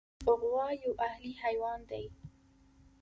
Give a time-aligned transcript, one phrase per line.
[0.41, 2.05] غوا یو اهلي حیوان دی.